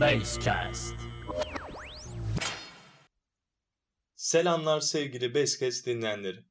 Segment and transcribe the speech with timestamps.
[0.00, 0.94] Basecast.
[4.14, 6.44] Selamlar sevgili Beskes dinleyenleri.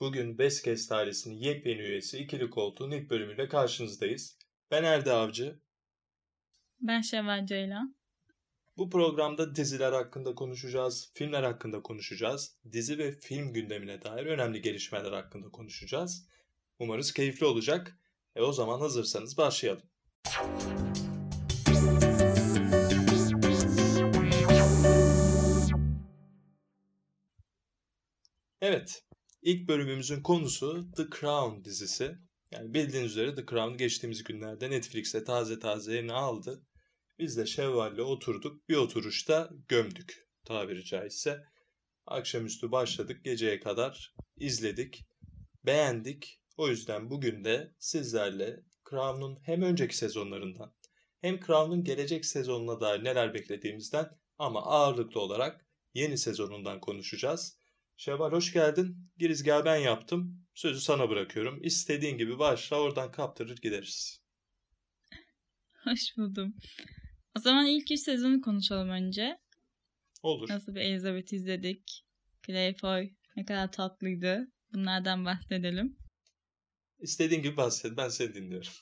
[0.00, 4.38] Bugün Beskes ailesinin yepyeni üyesi ikili koltuğun ilk bölümüyle karşınızdayız.
[4.70, 5.60] Ben Erdi Avcı.
[6.80, 7.96] Ben Şevval Ceylan.
[8.76, 15.12] Bu programda diziler hakkında konuşacağız, filmler hakkında konuşacağız, dizi ve film gündemine dair önemli gelişmeler
[15.12, 16.28] hakkında konuşacağız.
[16.78, 17.98] Umarız keyifli olacak.
[18.36, 19.82] E o zaman hazırsanız başlayalım.
[28.60, 29.04] Evet,
[29.42, 32.18] ilk bölümümüzün konusu The Crown dizisi.
[32.50, 36.66] Yani bildiğiniz üzere The Crown geçtiğimiz günlerde Netflix'te taze taze yerini aldı.
[37.18, 41.44] Biz de Şevval'le oturduk, bir oturuşta gömdük tabiri caizse.
[42.06, 45.06] Akşamüstü başladık, geceye kadar izledik,
[45.66, 46.40] beğendik.
[46.56, 50.74] O yüzden bugün de sizlerle Crown'un hem önceki sezonlarından
[51.20, 57.58] hem Crown'un gelecek sezonuna dair neler beklediğimizden ama ağırlıklı olarak yeni sezonundan konuşacağız.
[57.98, 58.96] Şevval hoş geldin.
[59.16, 60.46] Girizgahı ben yaptım.
[60.54, 61.62] Sözü sana bırakıyorum.
[61.62, 64.20] İstediğin gibi başla oradan kaptırır gideriz.
[65.84, 66.54] Hoş buldum.
[67.36, 69.38] O zaman ilk üç sezonu konuşalım önce.
[70.22, 70.48] Olur.
[70.48, 72.04] Nasıl bir Elizabeth izledik.
[72.46, 74.52] Clayfoy ne kadar tatlıydı.
[74.74, 75.96] Bunlardan bahsedelim.
[76.98, 77.96] İstediğin gibi bahset.
[77.96, 78.72] Ben seni dinliyorum.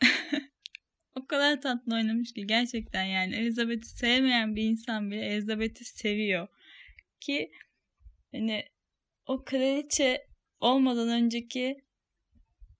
[1.14, 6.48] o kadar tatlı oynamış ki gerçekten yani Elizabeth'i sevmeyen bir insan bile Elizabeth'i seviyor.
[7.20, 7.50] Ki
[8.32, 8.64] hani
[9.26, 10.26] o kraliçe
[10.60, 11.84] olmadan önceki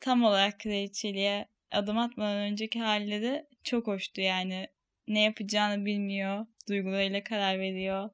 [0.00, 4.68] tam olarak kraliçeliğe adım atmadan önceki halleri çok hoştu yani.
[5.08, 6.46] Ne yapacağını bilmiyor.
[6.68, 8.10] Duygularıyla karar veriyor.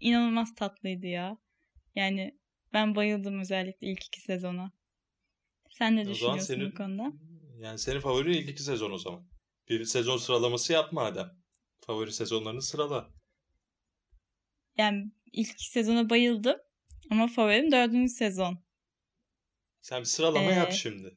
[0.00, 1.38] İnanılmaz tatlıydı ya.
[1.94, 2.38] Yani
[2.72, 4.72] ben bayıldım özellikle ilk iki sezona.
[5.70, 7.12] Sen ne o düşünüyorsun senin, bu konuda?
[7.58, 9.26] Yani senin favori ilk iki sezon o zaman.
[9.68, 11.30] Bir sezon sıralaması yapma madem.
[11.80, 13.10] Favori sezonlarını sırala.
[14.78, 16.56] Yani ilk sezona bayıldım.
[17.10, 18.58] Ama favorim dördüncü sezon.
[19.80, 21.16] Sen bir sıralama ee, yap şimdi.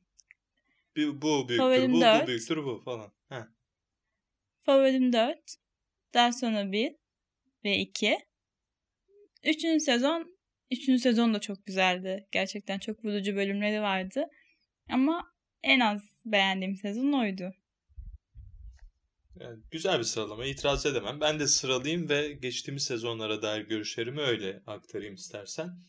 [0.96, 2.24] Bir, bu büyüktür, bu, 4.
[2.24, 3.12] bu büyüktür, bu falan.
[3.30, 3.44] Heh.
[4.62, 5.56] Favorim 4.
[6.14, 6.96] Daha sonra 1
[7.64, 8.18] ve 2.
[9.44, 10.40] Üçüncü sezon,
[10.72, 12.28] üçüncü sezon da çok güzeldi.
[12.32, 14.26] Gerçekten çok vurucu bölümleri vardı.
[14.90, 15.34] Ama
[15.64, 17.54] en az beğendiğim sezon oydu.
[19.40, 20.46] Yani güzel bir sıralama.
[20.46, 21.22] itiraz edemem.
[21.22, 25.80] Ben de sıralayayım ve geçtiğimiz sezonlara dair görüşlerimi öyle aktarayım istersen.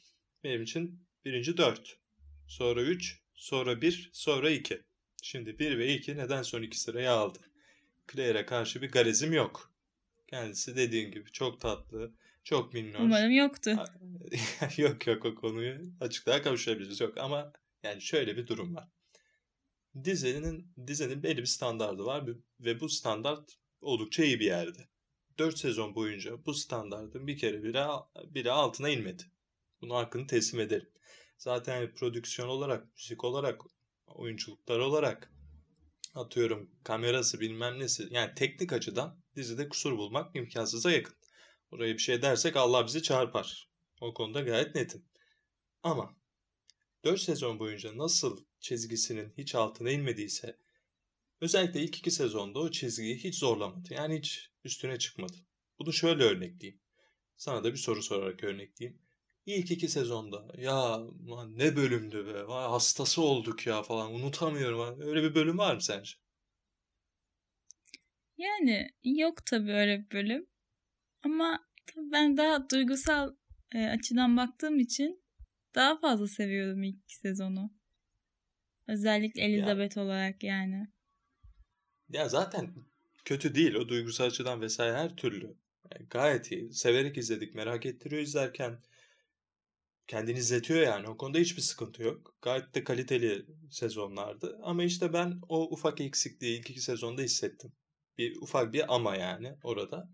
[0.44, 1.98] Benim için birinci 4.
[2.48, 3.20] Sonra 3.
[3.34, 4.10] Sonra 1.
[4.12, 4.82] Sonra 2.
[5.22, 7.38] Şimdi 1 ve 2 neden son 2 sırayı aldı?
[8.12, 9.72] Claire'e karşı bir garezim yok.
[10.26, 13.00] Kendisi dediğin gibi çok tatlı, çok minnoş.
[13.00, 13.70] Umarım yoktu.
[14.76, 17.00] yok yok o konuyu açıklığa kavuşabiliriz.
[17.00, 18.88] Yok ama yani şöyle bir durum var.
[20.04, 22.24] Dizinin dizinin belli bir standardı var
[22.60, 24.88] ve bu standart oldukça iyi bir yerde.
[25.38, 27.86] 4 sezon boyunca bu standartın bir kere bile,
[28.24, 29.22] bile altına inmedi.
[29.80, 30.90] Bunu hakkını teslim edelim.
[31.38, 33.62] Zaten prodüksiyon olarak, müzik olarak,
[34.06, 35.32] oyunculuklar olarak
[36.14, 41.16] atıyorum kamerası bilmem nesi yani teknik açıdan dizide kusur bulmak imkansıza yakın.
[41.70, 43.70] Oraya bir şey dersek Allah bizi çarpar.
[44.00, 45.04] O konuda gayet netim.
[45.82, 46.16] Ama
[47.04, 50.56] 4 sezon boyunca nasıl çizgisinin hiç altına inmediyse
[51.40, 53.94] özellikle ilk iki sezonda o çizgiyi hiç zorlamadı.
[53.94, 55.36] Yani hiç üstüne çıkmadı.
[55.78, 56.80] Bunu şöyle örnekleyeyim.
[57.36, 59.02] Sana da bir soru sorarak örnekleyeyim.
[59.46, 61.00] İlk iki sezonda ya
[61.48, 65.00] ne bölümdü be vay hastası olduk ya falan unutamıyorum.
[65.00, 66.10] Öyle bir bölüm var mı sence?
[68.38, 70.46] Yani yok tabii öyle bir bölüm.
[71.22, 73.34] Ama ben daha duygusal
[73.74, 75.19] e, açıdan baktığım için
[75.74, 77.70] daha fazla seviyorum ilk sezonu.
[78.88, 80.02] Özellikle Elizabeth ya.
[80.02, 80.88] olarak yani.
[82.08, 82.74] Ya zaten
[83.24, 85.56] kötü değil o duygusal açıdan vesaire her türlü.
[85.92, 86.72] Yani gayet iyi.
[86.72, 88.78] Severek izledik, merak ettiriyor izlerken.
[90.06, 91.08] Kendini izletiyor yani.
[91.08, 92.34] O konuda hiçbir sıkıntı yok.
[92.42, 94.58] Gayet de kaliteli sezonlardı.
[94.62, 97.72] Ama işte ben o ufak eksikliği ilk iki sezonda hissettim.
[98.18, 100.10] Bir ufak bir ama yani orada.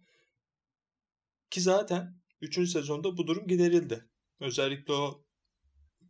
[1.50, 2.70] Ki zaten 3.
[2.70, 4.04] sezonda bu durum giderildi.
[4.40, 5.25] Özellikle o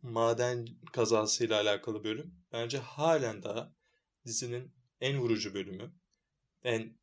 [0.07, 3.73] maden kazasıyla alakalı bölüm bence halen daha
[4.25, 4.71] dizinin
[5.01, 5.91] en vurucu bölümü.
[6.63, 6.97] En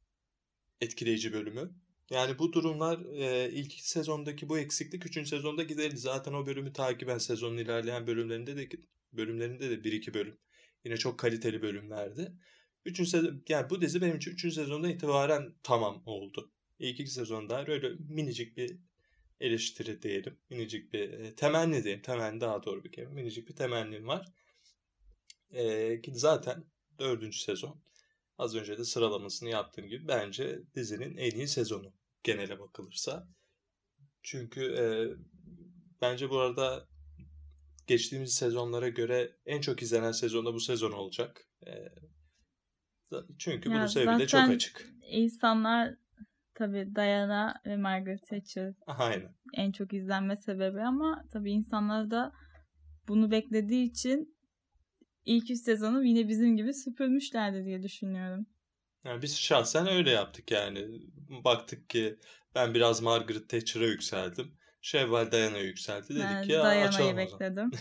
[0.81, 1.75] etkileyici bölümü.
[2.11, 5.29] Yani bu durumlar e, ilk sezondaki bu eksiklik 3.
[5.29, 5.97] sezonda giderildi.
[5.97, 8.69] Zaten o bölümü takiben sezonun ilerleyen bölümlerinde de
[9.13, 10.39] bölümlerinde de 1-2 bölüm.
[10.85, 12.33] Yine çok kaliteli bölümlerdi.
[12.85, 13.09] 3.
[13.09, 14.55] sezon yani bu dizi benim için 3.
[14.55, 16.53] sezonda itibaren tamam oldu.
[16.79, 18.79] İlk iki sezonda öyle minicik bir
[19.45, 20.39] eleştiri diyelim.
[20.51, 22.03] Minicik bir e, temenni diyelim.
[22.03, 23.13] Temenni daha doğru bir kelime.
[23.15, 24.27] Minicik bir temennim var.
[25.55, 26.65] E, zaten
[26.99, 27.85] dördüncü sezon
[28.39, 31.93] Az önce de sıralamasını yaptığım gibi bence dizinin en iyi sezonu
[32.23, 33.29] genele bakılırsa.
[34.23, 34.85] Çünkü e,
[36.01, 36.89] bence bu arada
[37.87, 41.49] geçtiğimiz sezonlara göre en çok izlenen sezon da bu sezon olacak.
[41.67, 41.73] E,
[43.39, 44.89] çünkü Ya bunun sebebi de çok açık.
[45.03, 45.95] insanlar
[46.55, 49.35] tabii Diana ve Margaret Thatcher Aynen.
[49.55, 52.33] en çok izlenme sebebi ama tabii insanlar da
[53.09, 54.37] bunu beklediği için
[55.25, 58.47] ilk üç sezonu yine bizim gibi süpürmüşlerdi diye düşünüyorum.
[59.05, 60.89] Yani biz şahsen öyle yaptık yani.
[61.45, 62.19] Baktık ki
[62.55, 64.55] ben biraz Margaret Thatcher'a yükseldim.
[64.81, 66.09] Şevval Diana'ya yükseldi.
[66.09, 67.17] Dedik Ben ya zaman.
[67.17, 67.71] bekledim.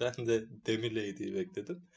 [0.00, 1.88] Ben de Demir Lady'yi bekledim.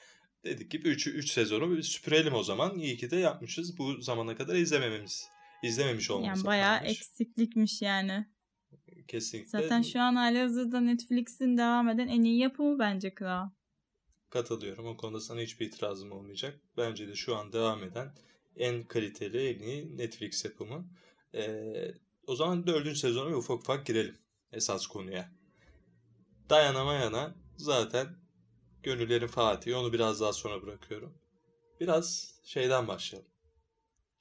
[0.43, 2.79] Dedik ki 3 3 sezonu bir süpürelim o zaman.
[2.79, 3.77] İyi ki de yapmışız.
[3.77, 5.29] Bu zamana kadar izlemememiz.
[5.61, 6.91] İzlememiş olmamız Yani bayağı kalmış.
[6.91, 8.25] eksiklikmiş yani.
[9.07, 13.49] Kesinlikle Zaten şu an halihazırda Netflix'in devam eden en iyi yapımı bence Kral.
[14.29, 14.85] katılıyorum.
[14.87, 16.59] O konuda sana hiçbir itirazım olmayacak.
[16.77, 18.13] Bence de şu an devam eden
[18.55, 20.89] en kaliteli, en iyi Netflix yapımı.
[21.35, 21.91] Ee,
[22.27, 24.17] o zaman dördüncü sezona bir ufak ufak girelim
[24.51, 25.31] esas konuya.
[26.49, 28.07] Dayanamayana zaten
[28.83, 31.17] gönüllerin Fatih'i onu biraz daha sonra bırakıyorum.
[31.79, 33.30] Biraz şeyden başlayalım.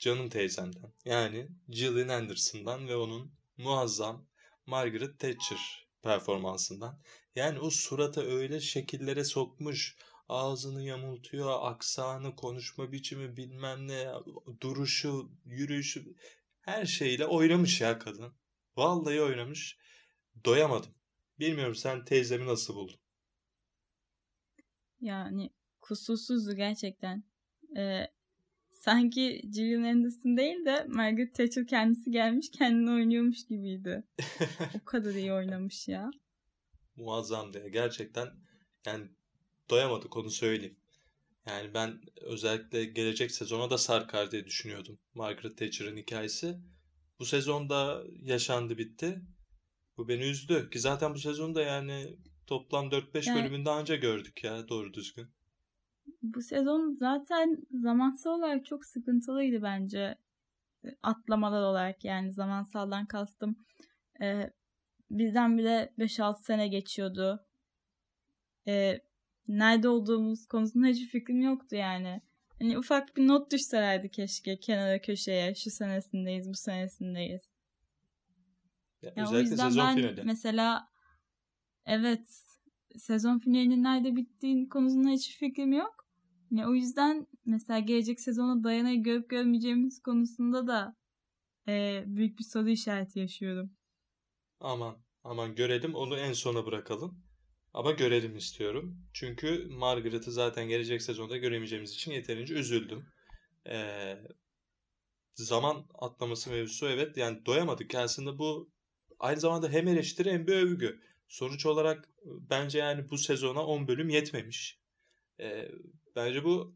[0.00, 0.92] Canım teyzemden.
[1.04, 4.26] Yani Gillian Anderson'dan ve onun muazzam
[4.66, 7.00] Margaret Thatcher performansından.
[7.34, 9.96] Yani o surata öyle şekillere sokmuş.
[10.28, 14.08] Ağzını yamultuyor, aksanı, konuşma biçimi bilmem ne,
[14.60, 16.14] duruşu, yürüyüşü
[16.60, 18.34] her şeyle oynamış ya kadın.
[18.76, 19.78] Vallahi oynamış.
[20.44, 20.94] Doyamadım.
[21.38, 23.00] Bilmiyorum sen teyzemi nasıl buldun?
[25.00, 25.50] Yani
[25.80, 27.24] kusursuzdu gerçekten.
[27.76, 28.06] Ee,
[28.80, 34.04] sanki Gillian Anderson değil de Margaret Thatcher kendisi gelmiş kendini oynuyormuş gibiydi.
[34.80, 36.10] O kadar iyi oynamış ya.
[36.96, 37.68] Muazzamdı ya.
[37.68, 38.28] Gerçekten
[38.86, 39.08] yani
[39.70, 40.76] doyamadık onu söyleyeyim.
[41.46, 44.98] Yani ben özellikle gelecek sezona da sarkar diye düşünüyordum.
[45.14, 46.56] Margaret Thatcher'ın hikayesi.
[47.18, 49.20] Bu sezonda yaşandı bitti.
[49.96, 50.70] Bu beni üzdü.
[50.70, 52.16] Ki zaten bu sezonda yani
[52.46, 55.28] toplam 4-5 Yani- bölümünde anca gördük ya doğru düzgün.
[56.22, 60.18] Bu sezon zaten zamansal olarak çok sıkıntılıydı bence.
[60.84, 63.56] E, Atlamalar olarak yani zamansaldan kastım.
[64.22, 64.50] Ee,
[65.10, 67.46] birdenbire 5-6 sene geçiyordu.
[68.68, 69.00] Ee,
[69.48, 72.20] nerede olduğumuz konusunda hiçbir fikrim yoktu yani.
[72.58, 75.54] Hani ufak bir not düşselerdi keşke kenara köşeye.
[75.54, 77.42] Şu senesindeyiz, bu senesindeyiz.
[79.02, 80.22] Ya Yani o yüzden sezon ben finali.
[80.24, 80.88] mesela
[81.86, 82.44] evet
[82.96, 85.99] sezon finalinin nerede bittiğin konusunda hiçbir fikrim yok.
[86.50, 90.96] Yani o yüzden mesela gelecek sezona dayanayı görüp görmeyeceğimiz konusunda da
[91.68, 93.70] e, büyük bir soru işareti yaşıyorum.
[94.60, 97.22] Aman aman görelim onu en sona bırakalım.
[97.74, 98.98] Ama görelim istiyorum.
[99.12, 103.06] Çünkü Margaret'ı zaten gelecek sezonda göremeyeceğimiz için yeterince üzüldüm.
[103.66, 104.18] Ee,
[105.34, 107.94] zaman atlaması mevzusu evet yani doyamadık.
[107.94, 108.70] Aslında bu
[109.18, 111.00] aynı zamanda hem eleştiri hem bir övgü.
[111.28, 114.78] Sonuç olarak bence yani bu sezona 10 bölüm yetmemiş.
[115.40, 115.68] Ee,
[116.16, 116.74] bence bu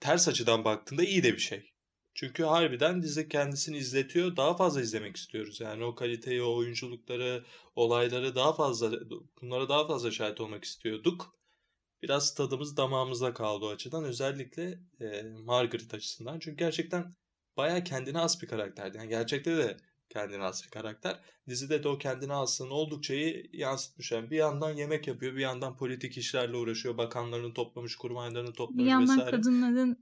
[0.00, 1.74] ters açıdan baktığında iyi de bir şey.
[2.14, 4.36] Çünkü harbiden dizi kendisini izletiyor.
[4.36, 5.60] Daha fazla izlemek istiyoruz.
[5.60, 7.44] Yani o kaliteyi, o oyunculukları,
[7.76, 8.92] olayları daha fazla,
[9.42, 11.36] bunlara daha fazla şahit olmak istiyorduk.
[12.02, 14.04] Biraz tadımız damağımızda kaldı o açıdan.
[14.04, 16.38] Özellikle e, Margaret açısından.
[16.38, 17.14] Çünkü gerçekten
[17.56, 18.96] bayağı kendine has bir karakterdi.
[18.96, 19.76] Yani gerçekte de
[20.10, 21.20] kendine bir karakter.
[21.48, 24.12] Dizide de o kendine hasını oldukça iyi yansıtmış.
[24.12, 26.98] Yani bir yandan yemek yapıyor, bir yandan politik işlerle uğraşıyor.
[26.98, 29.36] Bakanlarını toplamış, kurmaylarını Bir toplamış yandan vesaire.
[29.36, 29.96] kadınların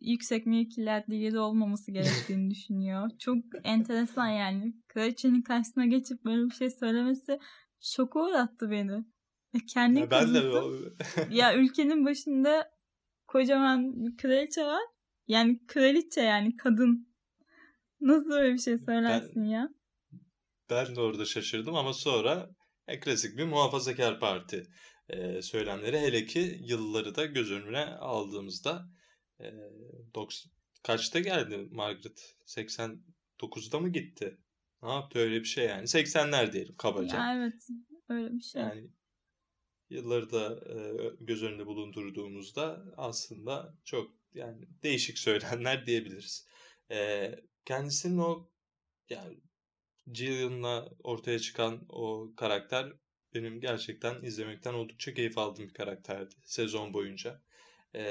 [0.00, 3.10] yüksek mevkilerde yeri olmaması gerektiğini düşünüyor.
[3.18, 4.74] Çok enteresan yani.
[4.88, 7.38] Kraliçenin karşısına geçip böyle bir şey söylemesi
[7.80, 9.04] şoka uğrattı beni.
[9.54, 10.42] Ya Kendi Ya ben de
[11.30, 12.70] ya ülkenin başında
[13.26, 14.82] kocaman bir kraliçe var.
[15.28, 17.09] Yani kraliçe yani kadın.
[18.00, 19.68] Nasıl öyle bir şey söylersin ya?
[20.70, 22.50] Ben de orada şaşırdım ama sonra
[22.88, 24.66] e, klasik bir muhafazakar parti
[25.08, 28.88] e, söylemleri hele ki yılları da göz önüne aldığımızda
[29.40, 29.44] e,
[30.14, 30.52] 90
[30.82, 32.36] kaçta geldi Margaret?
[32.46, 34.38] 89'da mı gitti?
[34.82, 35.82] Ne yaptı öyle bir şey yani?
[35.82, 37.18] 80'ler diyelim kabaca.
[37.18, 37.68] Ya evet
[38.08, 38.62] öyle bir şey.
[38.62, 38.90] Yani
[39.90, 40.76] yılları da e,
[41.20, 46.46] göz önünde bulundurduğumuzda aslında çok yani değişik söylemler diyebiliriz.
[46.90, 47.30] E,
[47.64, 48.50] kendisinin o
[49.10, 49.36] yani
[50.12, 52.92] Gillian'la ortaya çıkan o karakter
[53.34, 57.42] benim gerçekten izlemekten oldukça keyif aldığım bir karakterdi sezon boyunca.
[57.94, 58.02] E,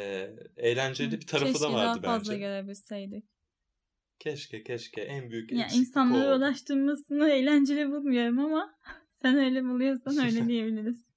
[0.58, 2.38] eğlenceli bir tarafı Keşke da vardı daha fazla bence.
[2.38, 3.26] görebilseydik.
[4.20, 8.76] Keşke keşke en büyük Ya eksiklik o ulaştırmasını eğlenceli bulmuyorum ama
[9.22, 11.08] sen öyle buluyorsan öyle diyebiliriz.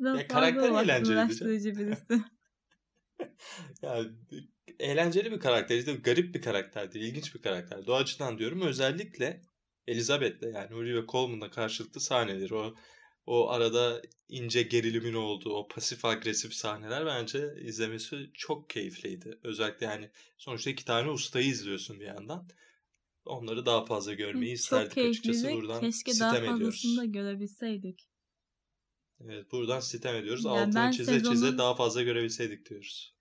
[0.00, 1.26] Biraz Ya karakter canım.
[1.26, 2.22] uğraştırıcı birisi.
[3.82, 4.04] Ya
[4.78, 5.78] eğlenceli bir karakter.
[5.78, 6.98] İşte garip bir karakterdi.
[6.98, 7.86] ilginç bir karakter.
[7.86, 8.60] O açıdan diyorum.
[8.60, 9.42] Özellikle
[9.86, 12.54] Elizabeth'le yani Olivia Colman'la karşılıklı sahneleri.
[12.54, 12.74] O
[13.26, 19.38] o arada ince gerilimin olduğu o pasif agresif sahneler bence izlemesi çok keyifliydi.
[19.42, 22.48] Özellikle yani sonuçta iki tane ustayı izliyorsun bir yandan.
[23.24, 25.52] Onları daha fazla görmeyi Çok isterdik açıkçası.
[25.52, 26.60] Buradan Keşke sitem daha ediyoruz.
[26.60, 28.08] fazlasını da görebilseydik.
[29.24, 30.44] Evet, buradan sitem ediyoruz.
[30.44, 33.14] Yani Altını çize çize sezonun- daha fazla görebilseydik diyoruz.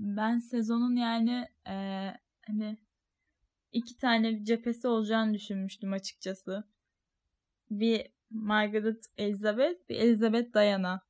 [0.00, 2.78] Ben sezonun yani eee, hani
[3.72, 6.64] iki tane bir cephesi olacağını düşünmüştüm açıkçası.
[7.70, 11.02] Bir Margaret Elizabeth, bir Elizabeth Diana.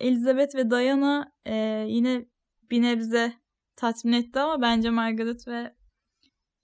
[0.00, 2.26] Elizabeth ve Diana eee, yine
[2.70, 3.32] bir nebze
[3.76, 5.74] tatmin etti ama bence Margaret ve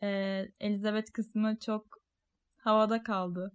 [0.02, 1.98] eee, Elizabeth kısmı çok
[2.56, 3.52] havada kaldı.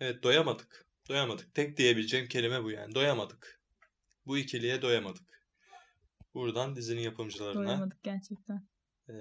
[0.00, 0.86] Evet doyamadık.
[1.08, 1.54] Doyamadık.
[1.54, 2.94] Tek diyebileceğim kelime bu yani.
[2.94, 3.55] Doyamadık.
[4.26, 5.46] Bu ikiliye doyamadık.
[6.34, 8.68] Buradan dizinin yapımcılarına Doyamadık gerçekten.
[9.08, 9.14] e,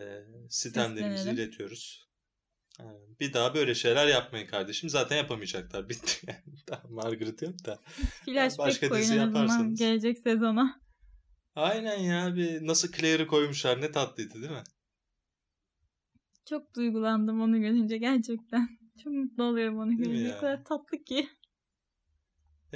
[0.49, 2.05] sitemlerimizi iletiyoruz.
[3.19, 4.89] Bir daha böyle şeyler yapmayın kardeşim.
[4.89, 5.89] Zaten yapamayacaklar.
[5.89, 6.57] Bitti yani.
[6.69, 7.79] Daha Margaret yok da.
[8.25, 9.79] Flashback başka dizi yaparsanız.
[9.79, 10.81] gelecek sezona.
[11.55, 12.35] Aynen ya.
[12.35, 13.81] Bir nasıl Claire'ı koymuşlar.
[13.81, 14.63] Ne tatlıydı değil mi?
[16.49, 18.69] Çok duygulandım onu görünce gerçekten.
[19.03, 20.35] Çok mutlu oluyorum onu görünce.
[20.37, 21.29] O kadar tatlı ki.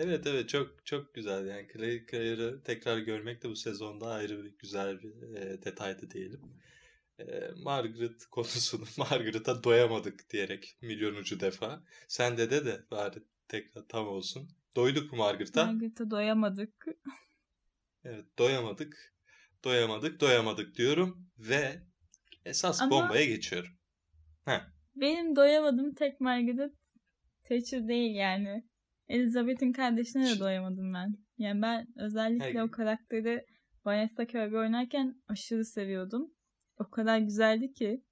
[0.01, 4.57] Evet evet çok çok güzel yani Claire, Claire'ı tekrar görmek de bu sezonda ayrı bir
[4.57, 6.41] güzel bir e, detaydı diyelim.
[7.19, 7.25] E,
[7.63, 11.83] Margaret konusunu Margaret'a doyamadık diyerek milyonuncu defa.
[12.07, 14.49] Sen de de de bari tekrar tam olsun.
[14.75, 15.65] Doyduk mu Margaret'a?
[15.65, 16.85] Margaret'a doyamadık.
[18.03, 19.13] Evet doyamadık.
[19.63, 21.83] Doyamadık doyamadık diyorum ve
[22.45, 23.71] esas Ama- bombaya geçiyorum.
[24.95, 26.73] Benim doyamadığım tek Margaret
[27.43, 28.68] Thatcher değil yani.
[29.09, 31.15] Elizabeth'in kardeşine de doyamadım ben.
[31.37, 33.45] Yani ben özellikle Her- o karakteri
[33.85, 36.33] Vanessa Kirby oynarken aşırı seviyordum.
[36.77, 38.03] O kadar güzeldi ki.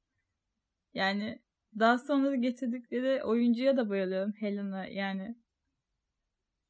[0.93, 1.41] Yani
[1.79, 5.35] daha sonra da getirdikleri oyuncuya da bayılıyorum Helena yani.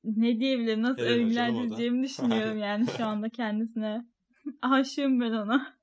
[0.04, 0.82] Ne diyebilirim?
[0.82, 4.06] Nasıl Helena övgüler düşünüyorum yani şu anda kendisine.
[4.62, 5.78] Aşığım ben ona.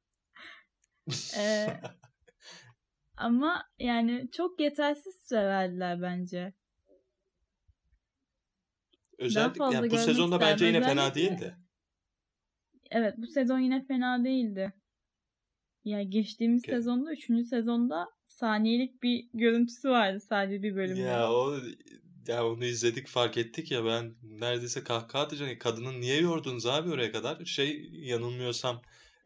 [1.38, 1.66] Ee,
[3.16, 6.54] Ama yani çok yetersiz verdiler bence.
[9.18, 11.56] Özellikle yani bu sezonda bence yine fena Özellikle- değildi.
[12.90, 14.73] Evet bu sezon yine fena değildi.
[15.85, 17.44] Ya geçtiğimiz Ke- sezonda 3.
[17.44, 21.00] sezonda saniyelik bir görüntüsü vardı sadece bir bölümde.
[21.00, 21.56] Ya o
[22.28, 25.59] ya onu izledik fark ettik ya ben neredeyse kahkaha atacağım.
[25.59, 27.44] Kadının niye yordunuz abi oraya kadar?
[27.44, 28.83] Şey yanılmıyorsam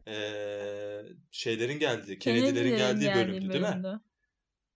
[0.06, 3.68] eee, şeylerin geldiği, Kennedy'lerin geldiği geldiği bölümdü değil mi?
[3.72, 4.00] bölümdü.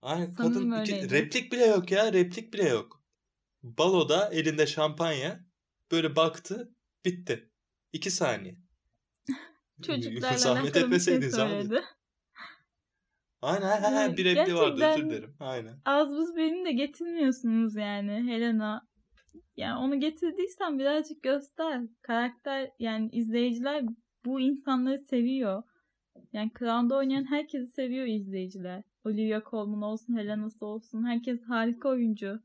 [0.01, 3.02] Aynen Sanırım kadın iki- replik bile yok ya replik bile yok.
[3.63, 5.39] Baloda elinde şampanya
[5.91, 7.49] böyle baktı bitti.
[7.93, 8.57] İki saniye.
[9.85, 11.83] Çocuklarla Zahmet bir şey etmeseydin zahmet.
[13.41, 15.35] Aynen Ya aynen bir repli vardı özür dilerim.
[15.39, 15.81] Aynen.
[15.85, 18.87] Az buz beni de getirmiyorsunuz yani Helena.
[19.57, 21.81] Yani onu getirdiysen birazcık göster.
[22.01, 23.83] Karakter yani izleyiciler
[24.25, 25.63] bu insanları seviyor.
[26.33, 28.83] Yani Crown'da oynayan herkesi seviyor izleyiciler.
[29.05, 31.03] Olivia Colman olsun, Helena'sı olsun.
[31.03, 32.39] Herkes harika oyuncu.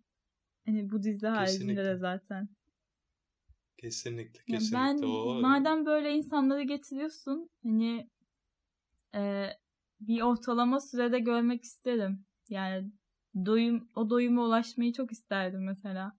[0.69, 2.49] Hani bu dizi haricinde de zaten.
[3.79, 5.03] Kesinlikle Yani kesinlikle.
[5.03, 8.11] ben o madem böyle insanları getiriyorsun hani
[9.15, 9.51] e,
[10.01, 12.27] bir ortalama sürede görmek isterim.
[12.49, 12.93] Yani
[13.47, 16.13] doyum o doyuma ulaşmayı çok isterdim mesela.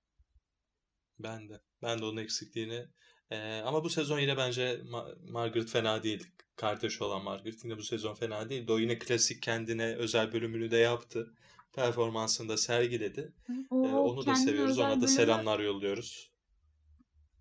[1.20, 1.62] Ben de.
[1.82, 2.86] Ben de onun eksikliğini.
[3.32, 6.28] Ee, ama bu sezon yine bence Ma- Margaret fena değil.
[6.56, 8.70] Kardeş olan Margaret yine bu sezon fena değil.
[8.70, 11.34] O yine klasik kendine özel bölümünü de yaptı.
[11.74, 13.34] Performansını da sergiledi.
[13.70, 14.80] O Ee, onu da seviyoruz.
[14.80, 16.32] Ona da selamlar yolluyoruz.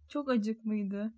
[0.08, 1.12] Çok acıklıydı.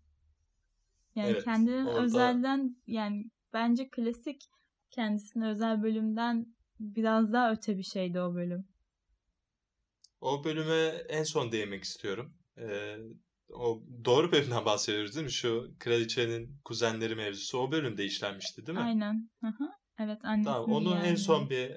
[1.15, 4.45] Yani Evet, kendine orada- özelden yani bence klasik
[4.91, 6.47] kendisine özel bölümden
[6.81, 8.69] biraz daha öte bir şeydi o bölüm.
[10.21, 12.35] O bölüme en son değinmek istiyorum.
[12.59, 12.97] Ee,
[13.53, 15.33] o doğru bölümden bahsediyoruz değil mi?
[15.33, 18.85] Şu kraliçenin kuzenleri mevzusu o bölümde işlenmişti değil mi?
[18.85, 19.31] Aynen.
[19.41, 19.65] Hı hı.
[19.99, 21.17] Evet annesinin Tamam, onu en yeğenleri.
[21.19, 21.73] son bir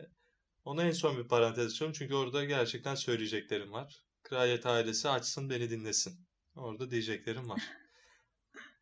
[0.66, 4.04] onu en son bir parantez açıyorum çünkü orada gerçekten söyleyeceklerim var.
[4.24, 6.28] Kraliyet ailesi açsın beni dinlesin.
[6.56, 7.62] Orada diyeceklerim var.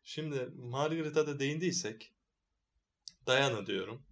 [0.04, 2.12] Şimdi Margaret'a da değindiysek
[3.26, 4.06] Diana diyorum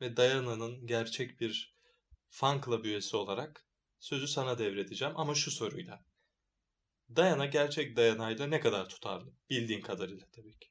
[0.00, 1.76] ve Diana'nın gerçek bir
[2.28, 3.66] fan club üyesi olarak
[3.98, 6.04] sözü sana devredeceğim ama şu soruyla.
[7.16, 9.32] Diana gerçek Diana'yla ne kadar tutarlı?
[9.50, 10.68] Bildiğin kadarıyla tabii ki.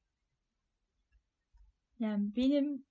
[2.00, 2.86] Yani benim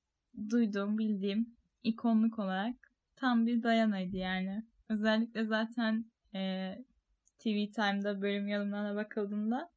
[0.50, 2.89] duyduğum, bildiğim ikonluk olarak
[3.20, 4.62] tam bir Diana'ydı yani.
[4.88, 6.72] Özellikle zaten e,
[7.38, 9.70] TV Time'da bölüm yorumlarına bakıldığında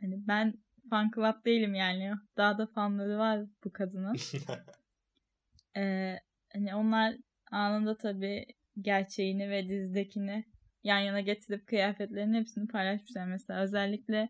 [0.00, 0.54] hani ben
[0.90, 2.12] fan club değilim yani.
[2.36, 4.16] Daha da fanları var bu kadının.
[5.76, 6.16] ee,
[6.52, 7.16] hani onlar
[7.50, 8.46] anında tabii
[8.80, 10.44] gerçeğini ve dizidekini
[10.84, 13.60] yan yana getirip kıyafetlerin hepsini paylaşmışlar mesela.
[13.60, 14.28] Özellikle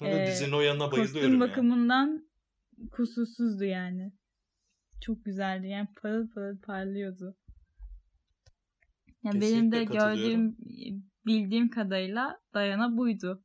[0.00, 2.28] e, dizinin o yanına bayılıyorum kostüm bakımından
[2.78, 2.88] ya.
[2.90, 4.12] kusursuzdu yani.
[5.00, 5.68] Çok güzeldi.
[5.68, 7.36] Yani parıl parıl parlıyordu.
[9.26, 10.56] Yani benim de gördüğüm,
[11.26, 13.42] bildiğim kadarıyla Dayana buydu.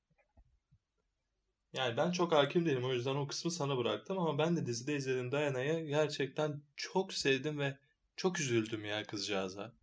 [1.73, 4.95] Yani ben çok hakim değilim o yüzden o kısmı sana bıraktım ama ben de dizide
[4.95, 7.77] izledim Dayana'yı gerçekten çok sevdim ve
[8.15, 9.73] çok üzüldüm ya kızcağıza.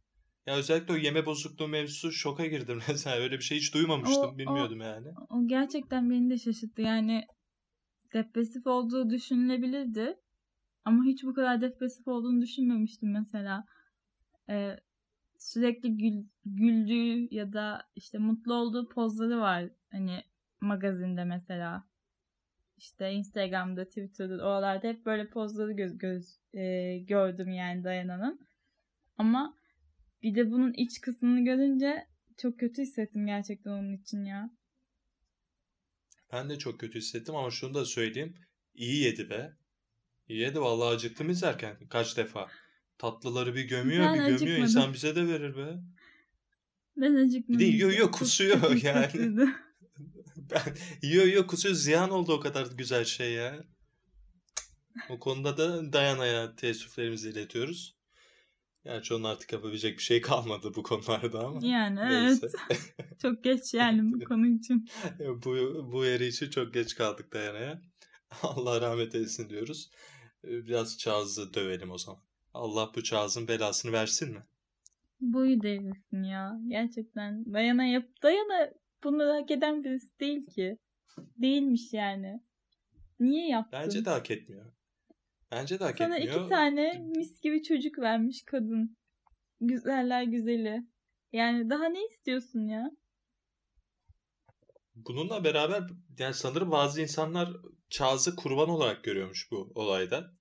[0.47, 4.39] Ya özellikle o yeme bozukluğu mevzusu şoka girdim mesela öyle bir şey hiç duymamıştım o,
[4.39, 5.09] bilmiyordum o, yani.
[5.31, 7.27] O gerçekten beni de şaşırttı yani
[8.13, 10.17] depresif olduğu düşünülebilirdi
[10.85, 13.65] ama hiç bu kadar depresif olduğunu düşünmemiştim mesela.
[14.51, 14.77] Ee,
[15.39, 19.71] sürekli gül, güldüğü ya da işte mutlu olduğu pozları var.
[19.91, 20.25] Hani
[20.61, 21.89] magazinde mesela.
[22.77, 28.41] İşte Instagram'da, Twitter'da oralarda hep böyle pozları göz, göz e, gördüm yani Dayana'nın.
[29.19, 29.57] Ama
[30.23, 34.51] bir de bunun iç kısmını görünce çok kötü hissettim gerçekten onun için ya.
[36.33, 38.35] Ben de çok kötü hissettim ama şunu da söyleyeyim.
[38.75, 39.53] İyi yedi be.
[40.29, 42.49] İyi yedi vallahi acıktım izlerken kaç defa.
[42.99, 44.35] Tatlıları bir gömüyor ben bir gömüyor.
[44.35, 44.63] Acıkmadım.
[44.63, 45.79] İnsan bize de verir be.
[46.97, 47.61] Ben acıkmadım.
[47.61, 49.37] Bir de yiyor yiyor kusuyor yani.
[50.37, 50.63] ben
[51.03, 53.65] yiyor yiyor kusuyor ziyan oldu o kadar güzel şey ya.
[55.09, 57.99] O konuda da Dayana'ya teessüflerimizi iletiyoruz.
[58.85, 61.67] Gerçi onun artık yapabilecek bir şey kalmadı bu konularda ama.
[61.67, 62.49] Yani neyse.
[62.71, 62.81] evet.
[63.23, 64.89] çok geç yani bu konu için.
[65.19, 65.55] bu,
[65.93, 67.83] bu yeri için çok geç kaldık Dayana'ya.
[68.43, 69.91] Allah rahmet eylesin diyoruz.
[70.45, 72.28] Biraz Charles'ı dövelim o zaman.
[72.59, 74.43] Allah bu Charles'ın belasını versin mi?
[75.21, 76.61] Boyu devrilsin ya.
[76.69, 77.53] Gerçekten.
[77.53, 78.09] Dayana yap.
[78.23, 78.71] Dayana
[79.05, 80.79] bunu hak eden birisi değil ki.
[81.37, 82.41] Değilmiş yani.
[83.21, 83.81] Niye yaptın?
[83.83, 84.73] Bence de hak etmiyor.
[85.51, 86.35] Bence de hak Sana etmiyor.
[86.35, 88.97] Sana iki tane mis gibi çocuk vermiş kadın.
[89.61, 90.83] Güzeller güzeli.
[91.33, 92.91] Yani daha ne istiyorsun ya?
[94.95, 95.83] Bununla beraber
[96.19, 97.57] yani sanırım bazı insanlar
[97.91, 100.38] Charles'ı kurban olarak görüyormuş bu olayda.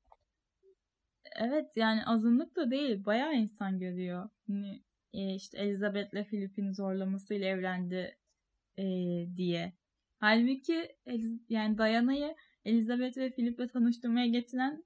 [1.38, 3.06] Evet yani azınlık da değil.
[3.06, 4.30] Bayağı insan görüyor.
[4.48, 8.18] Hani e, işte Elizabeth'le Philip'in zorlamasıyla evlendi
[8.78, 8.84] e,
[9.38, 9.74] diye.
[10.20, 10.96] Halbuki
[11.50, 14.84] yani Diana'yı Elizabeth ve Philip'le tanıştırmaya getiren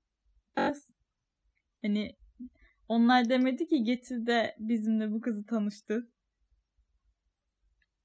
[1.82, 2.16] hani
[2.88, 6.12] onlar demedi ki getir de bizimle bu kızı tanıştı.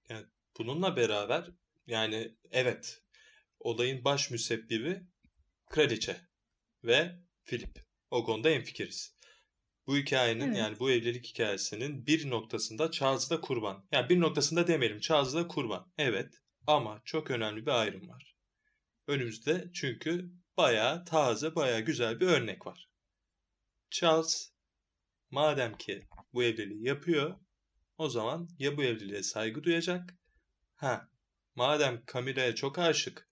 [0.08, 0.26] Yani
[0.58, 1.50] bununla beraber
[1.86, 3.02] yani evet
[3.60, 5.02] olayın baş müsebbibi
[5.66, 6.16] kraliçe
[6.84, 7.10] ve
[7.44, 7.85] Philip.
[8.10, 9.16] O konuda enfikiriz.
[9.86, 10.56] Bu hikayenin evet.
[10.56, 13.86] yani bu evlilik hikayesinin bir noktasında Charles da kurban.
[13.92, 15.92] Yani bir noktasında demeyelim Charles da kurban.
[15.98, 16.34] Evet
[16.66, 18.36] ama çok önemli bir ayrım var.
[19.06, 22.88] Önümüzde çünkü bayağı taze bayağı güzel bir örnek var.
[23.90, 24.52] Charles
[25.30, 27.36] madem ki bu evliliği yapıyor
[27.98, 30.14] o zaman ya bu evliliğe saygı duyacak
[30.74, 31.08] ha
[31.54, 33.28] madem Camilla'ya çok aşık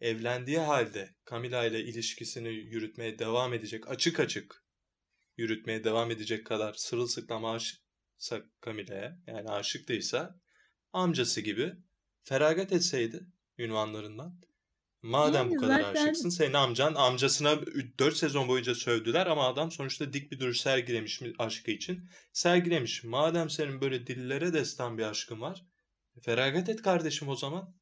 [0.00, 4.64] evlendiği halde Camila ile ilişkisini yürütmeye devam edecek açık açık
[5.36, 10.28] yürütmeye devam edecek kadar sırılsıklam aşıksa Camila'ya yani aşık değilse
[10.92, 11.72] amcası gibi
[12.22, 13.26] feragat etseydi
[13.58, 14.40] ünvanlarından.
[15.02, 16.02] Madem yani bu kadar zaten...
[16.02, 17.60] aşıksın senin amcan amcasına
[17.98, 22.08] 4 sezon boyunca sövdüler ama adam sonuçta dik bir duruş sergilemiş aşkı için.
[22.32, 23.04] Sergilemiş.
[23.04, 25.64] Madem senin böyle dillere destan bir aşkın var
[26.22, 27.74] feragat et kardeşim o zaman.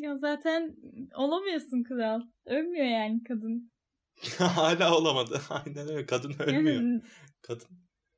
[0.00, 0.76] Ya zaten
[1.14, 2.20] olamıyorsun kral.
[2.46, 3.70] Ölmüyor yani kadın.
[4.38, 5.40] Hala olamadı.
[5.50, 6.06] Aynen öyle.
[6.06, 6.76] Kadın ölmüyor.
[6.76, 7.02] Yani,
[7.42, 7.68] kadın.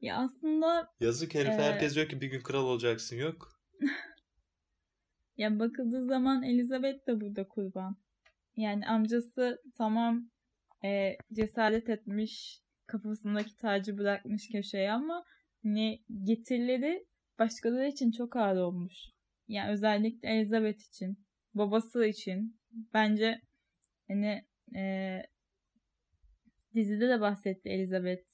[0.01, 0.93] Ya aslında.
[1.01, 1.62] Yazık herif e...
[1.62, 3.17] herkes diyor ki bir gün kral olacaksın.
[3.17, 3.61] Yok.
[5.37, 7.97] ya bakıldığı zaman Elizabeth de burada kurban.
[8.57, 10.31] Yani amcası tamam
[10.85, 15.25] e, cesaret etmiş kafasındaki tacı bırakmış köşeye ama
[15.64, 17.07] ne getirileri
[17.38, 18.95] başkaları için çok ağır olmuş.
[19.49, 22.61] Yani özellikle Elizabeth için babası için
[22.95, 23.41] bence
[24.09, 24.45] hani
[24.77, 25.23] e,
[26.75, 28.25] dizide de bahsetti Elizabeth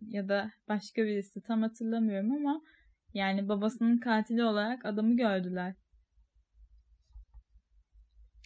[0.00, 2.60] ya da başka birisi tam hatırlamıyorum ama
[3.14, 5.74] yani babasının katili olarak adamı gördüler.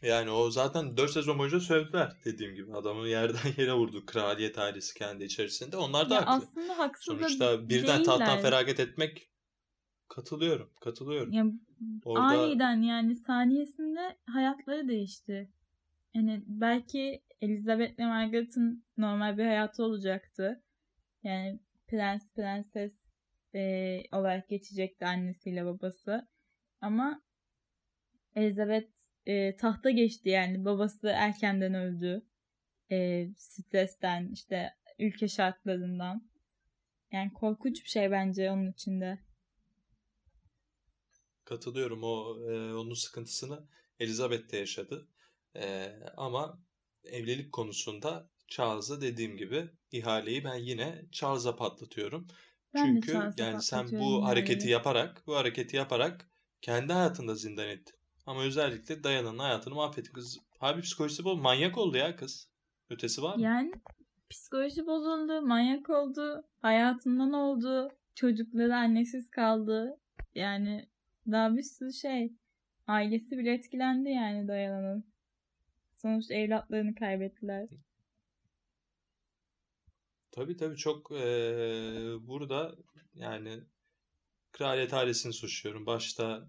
[0.03, 2.75] Yani o zaten 4 sezon boyunca sövdüler dediğim gibi.
[2.75, 5.77] Adamı yerden yere vurdu kraliyet ailesi kendi içerisinde.
[5.77, 6.33] Onlar da ya haklı.
[6.33, 8.05] Aslında haksız Sonuçta birden değiller.
[8.05, 9.31] tahttan feragat etmek
[10.09, 10.71] katılıyorum.
[10.81, 11.33] Katılıyorum.
[11.33, 11.44] Ya
[12.05, 12.25] Orada...
[12.25, 15.53] Aniden yani saniyesinde hayatları değişti.
[16.14, 20.62] Yani belki Elizabeth ve Margaret'ın normal bir hayatı olacaktı.
[21.23, 22.92] Yani prens prenses
[23.55, 26.29] e, olarak geçecekti annesiyle babası.
[26.81, 27.23] Ama
[28.35, 28.90] Elizabeth
[29.27, 30.64] e, tahta geçti yani.
[30.64, 32.23] Babası erkenden öldü.
[32.90, 36.29] E, stresten işte ülke şartlarından.
[37.12, 39.18] Yani korkunç bir şey bence onun içinde.
[41.48, 42.02] Katılıyorum.
[42.02, 43.66] O e, onun sıkıntısını
[44.00, 45.08] Elizabeth de yaşadı.
[45.56, 46.62] E, ama
[47.04, 52.26] evlilik konusunda Charles'a dediğim gibi ihaleyi ben yine Charles'a patlatıyorum.
[52.74, 56.30] Ben Çünkü yani sen bu hareketi yaparak, bu hareketi yaparak
[56.61, 57.94] kendi hayatında zindan ettin.
[58.26, 60.12] Ama özellikle Diana'nın hayatını mahvettin.
[60.12, 61.37] Kız harbi psikolojisi bol.
[61.37, 62.48] Manyak oldu ya kız.
[62.90, 63.42] Ötesi var mı?
[63.42, 63.72] Yani
[64.30, 70.00] psikoloji bozuldu, manyak oldu, hayatından oldu, çocukları annesiz kaldı.
[70.34, 70.88] Yani
[71.33, 72.33] daha bir sürü şey.
[72.87, 75.05] Ailesi bile etkilendi yani Diana'nın.
[75.97, 77.69] Sonuçta evlatlarını kaybettiler.
[80.31, 81.25] Tabii tabii çok e,
[82.21, 82.77] burada
[83.14, 83.61] yani
[84.53, 85.87] kraliyet ailesini suçluyorum.
[85.87, 86.49] Başta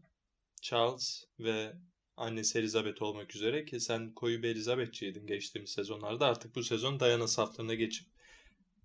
[0.61, 1.73] Charles ve
[2.17, 6.25] annesi Elizabeth olmak üzere ki sen koyu bir Elizabeth'ciydin geçtiğimiz sezonlarda.
[6.25, 8.07] Artık bu sezon Diana saflarına geçip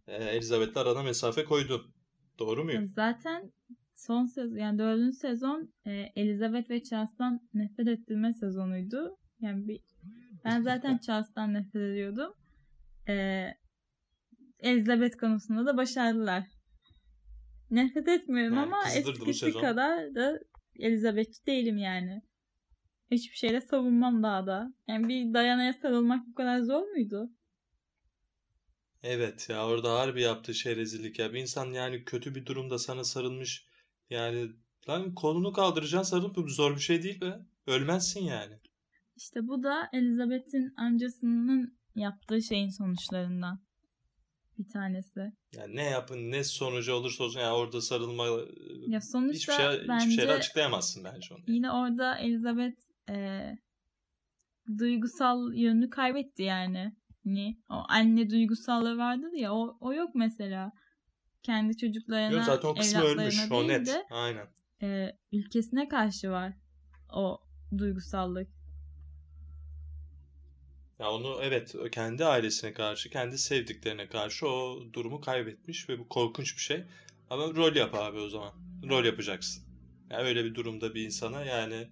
[0.06, 1.94] e, Elizabeth'le arana mesafe koydun.
[2.38, 2.88] Doğru muyum?
[2.88, 3.52] Zaten
[3.94, 9.16] son sezon yani dördüncü sezon e, Elizabeth ve Charles'tan nefret ettirme sezonuydu.
[9.40, 9.80] Yani bir
[10.44, 12.34] ben zaten Charles'tan nefret ediyordum.
[13.08, 13.46] E,
[14.60, 16.44] Elizabeth konusunda da başardılar.
[17.70, 20.40] Nefret etmiyorum yani ama eskisi kadar da
[20.78, 22.22] Elizabeth değilim yani.
[23.10, 24.74] Hiçbir şeyle savunmam daha da.
[24.88, 27.30] Yani bir Diana'ya sarılmak bu kadar zor muydu?
[29.02, 31.32] Evet ya orada harbi yaptığı şey rezillik ya.
[31.32, 33.66] Bir insan yani kötü bir durumda sana sarılmış.
[34.10, 34.52] Yani
[34.88, 37.38] lan kolunu kaldıracaksın sarılıp zor bir şey değil be.
[37.66, 38.54] Ölmezsin yani.
[39.16, 43.60] İşte bu da Elizabeth'in amcasının yaptığı şeyin sonuçlarından
[44.58, 45.32] bir tanesi.
[45.56, 48.26] Yani ne yapın ne sonucu olursa olsun yani orada sarılma
[48.88, 51.42] ya sonuçta hiçbir, şey, bence, hiçbir şeyle açıklayamazsın bence onu.
[51.46, 53.50] Yine orada Elizabeth e,
[54.78, 56.96] duygusal yönünü kaybetti yani.
[57.24, 57.58] Ni?
[57.70, 60.72] O anne duygusallığı vardır ya o, o yok mesela.
[61.44, 63.50] Kendi çocuklarına, yok, zaten o kısmı ölmüş.
[63.50, 63.86] O net.
[63.86, 64.46] De, Aynen.
[64.82, 66.52] E, ülkesine karşı var
[67.12, 67.40] o
[67.78, 68.48] duygusallık.
[70.98, 76.56] Ya onu evet kendi ailesine karşı, kendi sevdiklerine karşı o durumu kaybetmiş ve bu korkunç
[76.56, 76.84] bir şey.
[77.30, 78.52] Ama rol yap abi o zaman.
[78.88, 79.64] Rol yapacaksın.
[80.10, 81.88] Yani öyle bir durumda bir insana yani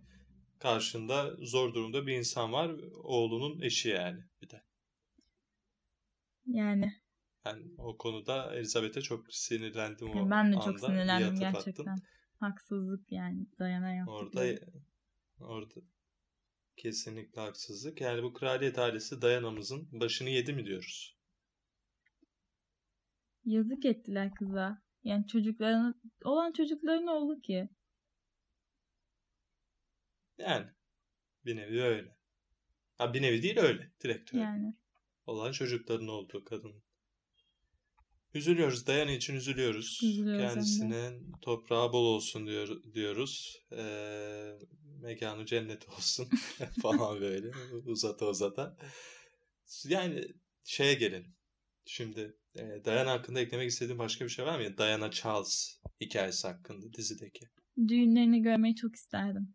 [0.58, 2.70] karşında zor durumda bir insan var.
[3.02, 4.62] Oğlunun eşi yani bir de.
[6.46, 7.01] Yani.
[7.44, 11.96] Ben o konuda Elizabeth'e çok sinirlendim o Ben de çok sinirlendim gerçekten.
[12.40, 14.08] Haksızlık yani dayanamam.
[14.08, 14.58] Orada
[15.40, 15.74] orada
[16.76, 18.00] Kesinlikle haksızlık.
[18.00, 21.18] Yani bu kraliyet ailesi dayanamızın başını yedi mi diyoruz?
[23.44, 24.82] Yazık ettiler kıza.
[25.04, 27.68] Yani çocuklarına olan çocukların oldu ki.
[30.38, 30.66] Yani
[31.44, 32.16] bir nevi öyle.
[32.98, 33.92] Ha bir nevi değil öyle.
[34.04, 34.44] Direkt öyle.
[34.44, 34.76] Yani.
[35.26, 36.82] Olan çocukların olduğu kadın.
[38.34, 38.86] Üzülüyoruz.
[38.86, 40.00] Dayan için üzülüyoruz.
[40.02, 43.62] üzülüyoruz Kendisinin toprağı bol olsun diyor, diyoruz.
[43.72, 44.58] Ee,
[45.02, 46.28] mekanı cennet olsun
[46.82, 47.50] falan böyle
[47.86, 48.76] uzata uzata.
[49.88, 50.24] Yani
[50.64, 51.34] şeye gelelim.
[51.84, 54.78] Şimdi e, Diana hakkında eklemek istediğim başka bir şey var mı?
[54.78, 57.48] Diana Charles hikayesi hakkında dizideki.
[57.88, 59.54] Düğünlerini görmeyi çok isterdim.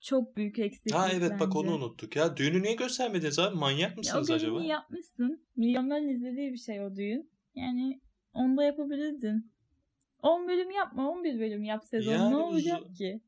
[0.00, 1.40] Çok büyük eksiklik Ha evet bence.
[1.44, 2.36] bak onu unuttuk ya.
[2.36, 3.56] Düğünü niye göstermediniz abi?
[3.56, 4.64] Manyak mısınız ya, o acaba?
[4.64, 5.46] yapmışsın.
[5.56, 7.30] Milyonların izlediği bir şey o düğün.
[7.54, 8.00] Yani
[8.32, 9.52] onu da yapabilirdin.
[10.22, 12.12] 10 bölüm yapma 11 bölüm yap sezon.
[12.12, 13.20] Yani ne olacak uz- ki?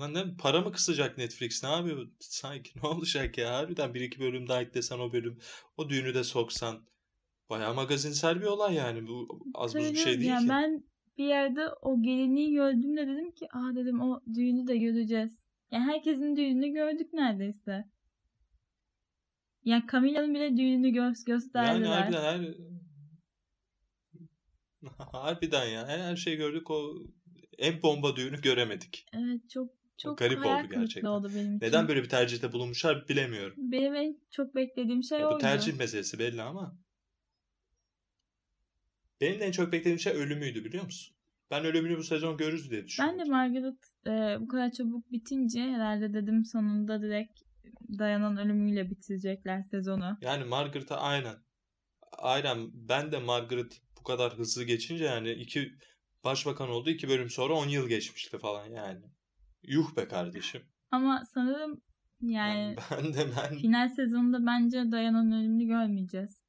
[0.00, 4.20] Lan ne para mı kısacak Netflix ne yapıyor sanki ne olacak ya harbiden bir iki
[4.20, 5.38] bölüm daha eklesen o bölüm
[5.76, 6.86] o düğünü de soksan
[7.50, 10.48] bayağı magazinsel bir olay yani bu az buz bir şey değil yani ki.
[10.48, 10.84] Ben
[11.22, 15.32] bir yerde o gelinliği gördüğümde dedim ki aa dedim o düğünü de göreceğiz.
[15.70, 17.84] Yani herkesin düğününü gördük neredeyse.
[19.64, 21.74] Yani Camilla'nın bile düğününü gö- gösterdiler.
[21.74, 22.54] Yani harbiden her...
[25.12, 26.94] harbiden ya her, her şey gördük o
[27.58, 29.06] en bomba düğünü göremedik.
[29.12, 31.08] Evet çok çok garip oldu gerçekten.
[31.08, 31.66] Oldu benim için.
[31.66, 33.54] Neden böyle bir tercihte bulunmuşlar bilemiyorum.
[33.58, 35.36] Benim en çok beklediğim şey ya oydu.
[35.36, 36.81] Bu tercih meselesi belli ama.
[39.22, 41.16] Benim de en çok beklediğim şey ölümüydü biliyor musun?
[41.50, 43.18] Ben ölümünü bu sezon görürüz diye düşünüyorum.
[43.18, 47.40] Ben de Margaret e, bu kadar çabuk bitince herhalde dedim sonunda direkt
[47.98, 50.18] Dayan'ın ölümüyle bitirecekler sezonu.
[50.20, 51.34] Yani Margaret'a aynen.
[52.18, 55.72] Aynen ben de Margaret bu kadar hızlı geçince yani iki
[56.24, 59.04] başbakan oldu iki bölüm sonra 10 yıl geçmişti falan yani.
[59.62, 60.62] Yuh be kardeşim.
[60.90, 61.82] Ama sanırım
[62.20, 66.41] yani ben de ben final sezonunda bence Dayan'ın ölümünü görmeyeceğiz.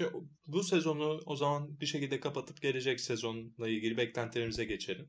[0.00, 0.08] Şey,
[0.46, 5.08] bu sezonu o zaman bir şekilde kapatıp gelecek sezonla ilgili beklentilerimize geçelim.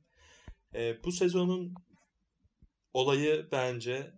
[0.76, 1.74] E, bu sezonun
[2.94, 4.14] olayı bence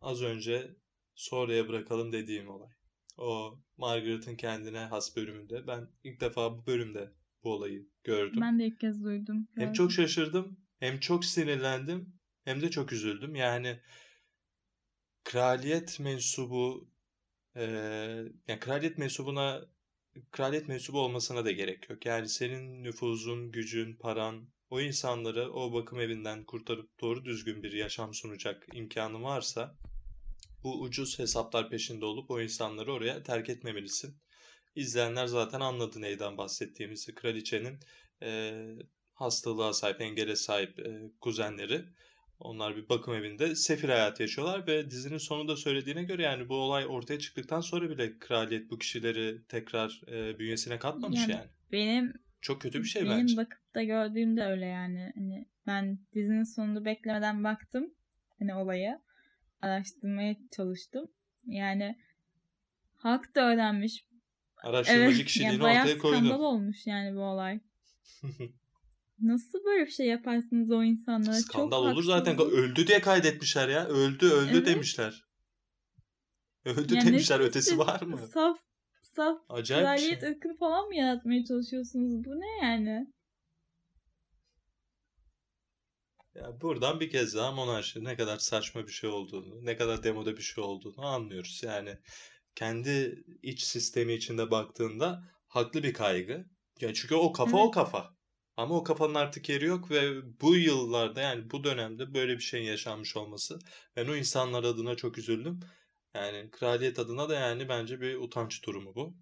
[0.00, 0.76] az önce
[1.14, 2.70] sonraya bırakalım dediğim olay.
[3.18, 5.66] O Margaret'ın kendine has bölümünde.
[5.66, 7.12] Ben ilk defa bu bölümde
[7.42, 8.40] bu olayı gördüm.
[8.40, 9.48] Ben de ilk kez duydum.
[9.54, 13.34] Hem çok şaşırdım, hem çok sinirlendim, hem de çok üzüldüm.
[13.34, 13.80] Yani
[15.24, 16.90] kraliyet mensubu
[17.56, 17.64] e,
[18.48, 19.75] yani kraliyet mensubuna
[20.30, 22.06] kraliyet mensubu olmasına da gerek yok.
[22.06, 28.14] Yani senin nüfuzun, gücün, paran o insanları o bakım evinden kurtarıp doğru düzgün bir yaşam
[28.14, 29.76] sunacak imkanı varsa
[30.62, 34.16] bu ucuz hesaplar peşinde olup o insanları oraya terk etmemelisin.
[34.74, 37.14] İzleyenler zaten anladı neyden bahsettiğimizi.
[37.14, 37.78] Kraliçenin
[38.22, 38.52] e,
[39.14, 41.84] hastalığa sahip, engele sahip e, kuzenleri.
[42.40, 46.86] Onlar bir bakım evinde sefil hayat yaşıyorlar ve dizinin sonunda söylediğine göre yani bu olay
[46.86, 51.46] ortaya çıktıktan sonra bile kraliyet bu kişileri tekrar e, bünyesine katmamış yani, yani.
[51.72, 53.26] Benim çok kötü bir şey benim bence.
[53.26, 55.12] Benim bakıp da gördüğümde öyle yani.
[55.14, 57.94] Hani ben dizinin sonunu beklemeden baktım
[58.38, 59.02] hani olaya
[59.62, 61.08] araştırmaya çalıştım.
[61.46, 61.96] Yani
[62.96, 64.04] halk da öğrenmiş.
[64.56, 66.16] Araştırmacı evet, kişiliğini yani ortaya koydu.
[66.16, 67.60] skandal olmuş yani bu olay.
[69.20, 71.34] Nasıl böyle bir şey yaparsınız o insanlara?
[71.34, 72.40] Skandal Çok olur zaten.
[72.40, 73.86] Öldü diye kaydetmişler ya.
[73.86, 74.66] Öldü öldü evet.
[74.66, 75.24] demişler.
[76.64, 77.40] Öldü yani demişler.
[77.40, 78.18] Ötesi var mı?
[78.34, 78.58] Saf
[79.02, 80.30] saf Acayip kraliyet şey.
[80.30, 82.24] ırkını falan mı yaratmaya çalışıyorsunuz?
[82.24, 83.06] Bu ne yani?
[86.34, 90.36] Ya buradan bir kez daha monarşi ne kadar saçma bir şey olduğunu, ne kadar demode
[90.36, 91.60] bir şey olduğunu anlıyoruz.
[91.64, 91.98] Yani
[92.54, 96.46] kendi iç sistemi içinde baktığında haklı bir kaygı.
[96.80, 97.66] Yani çünkü o kafa evet.
[97.66, 98.15] o kafa.
[98.56, 102.66] Ama o kafanın artık yeri yok ve bu yıllarda yani bu dönemde böyle bir şeyin
[102.66, 103.58] yaşanmış olması
[103.96, 105.60] ben o insanlar adına çok üzüldüm.
[106.14, 109.16] Yani kraliyet adına da yani bence bir utanç durumu bu.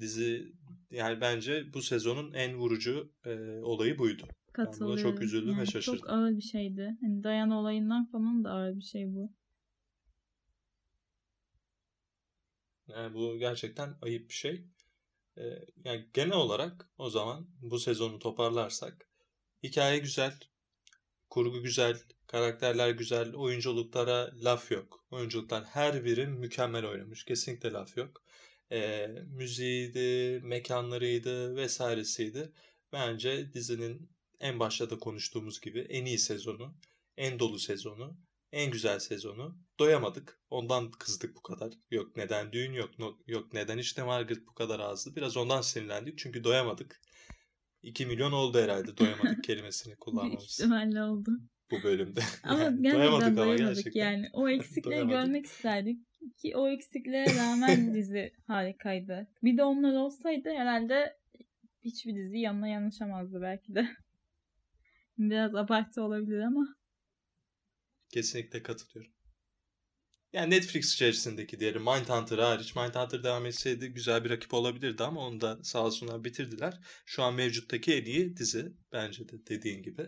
[0.00, 0.52] Dizi
[0.90, 3.30] yani bence bu sezonun en vurucu e,
[3.62, 4.28] olayı buydu.
[4.52, 4.96] Katılıyorum.
[4.96, 5.98] Ben buna çok üzüldüm yani ve şaşırdım.
[5.98, 6.96] Çok ağır bir şeydi.
[7.00, 9.32] Hani dayan olayından falan da ağır bir şey bu.
[12.88, 14.64] Yani bu gerçekten ayıp bir şey.
[15.38, 15.42] Ee,
[15.84, 19.08] yani genel olarak o zaman bu sezonu toparlarsak
[19.62, 20.40] hikaye güzel,
[21.30, 25.04] kurgu güzel, karakterler güzel, oyunculuklara laf yok.
[25.10, 27.24] Oyunculuklar her biri mükemmel oynamış.
[27.24, 28.22] Kesinlikle laf yok.
[28.72, 32.52] Ee, müziğiydi, mekanlarıydı vesairesiydi.
[32.92, 36.74] Bence dizinin en başta da konuştuğumuz gibi en iyi sezonu,
[37.16, 38.16] en dolu sezonu,
[38.52, 39.58] en güzel sezonu.
[39.78, 40.40] Doyamadık.
[40.50, 41.72] Ondan kızdık bu kadar.
[41.90, 42.90] Yok neden düğün yok.
[43.26, 45.16] Yok neden işte Margaret bu kadar azdı.
[45.16, 47.00] Biraz ondan sinirlendik çünkü doyamadık.
[47.82, 50.60] 2 milyon oldu herhalde doyamadık kelimesini kullanmamız.
[50.60, 51.30] İhtimalle oldu.
[51.70, 52.20] Bu bölümde.
[52.42, 54.00] Ama yani doyamadık ama gerçekten.
[54.00, 55.98] Yani o eksikleri görmek isterdik.
[56.38, 59.28] Ki o eksiklere rağmen dizi harikaydı.
[59.42, 61.16] Bir de onlar olsaydı herhalde
[61.84, 63.88] hiçbir dizi yanına yanaşamazdı belki de.
[65.18, 66.81] Biraz abartı olabilir ama.
[68.12, 69.12] Kesinlikle katılıyorum.
[70.32, 72.76] Yani Netflix içerisindeki diyelim Mindhunter hariç.
[72.76, 76.80] Mindhunter devam etseydi güzel bir rakip olabilirdi ama onu da sağ olsunlar bitirdiler.
[77.06, 80.06] Şu an mevcuttaki en iyi dizi bence de dediğin gibi.